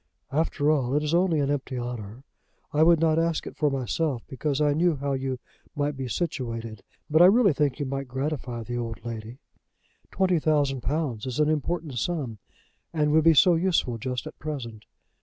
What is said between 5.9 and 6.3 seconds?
be